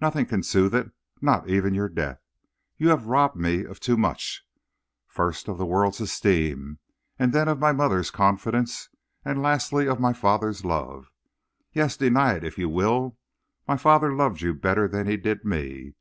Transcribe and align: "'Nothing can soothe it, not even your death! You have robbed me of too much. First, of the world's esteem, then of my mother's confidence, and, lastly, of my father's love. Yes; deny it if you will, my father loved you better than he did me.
"'Nothing 0.00 0.24
can 0.24 0.44
soothe 0.44 0.72
it, 0.72 0.92
not 1.20 1.48
even 1.50 1.74
your 1.74 1.88
death! 1.88 2.20
You 2.76 2.90
have 2.90 3.08
robbed 3.08 3.34
me 3.34 3.64
of 3.64 3.80
too 3.80 3.96
much. 3.96 4.44
First, 5.08 5.48
of 5.48 5.58
the 5.58 5.66
world's 5.66 6.00
esteem, 6.00 6.78
then 7.18 7.48
of 7.48 7.58
my 7.58 7.72
mother's 7.72 8.12
confidence, 8.12 8.88
and, 9.24 9.42
lastly, 9.42 9.88
of 9.88 9.98
my 9.98 10.12
father's 10.12 10.64
love. 10.64 11.10
Yes; 11.72 11.96
deny 11.96 12.34
it 12.36 12.44
if 12.44 12.56
you 12.56 12.68
will, 12.68 13.18
my 13.66 13.76
father 13.76 14.14
loved 14.14 14.42
you 14.42 14.54
better 14.54 14.86
than 14.86 15.08
he 15.08 15.16
did 15.16 15.44
me. 15.44 15.94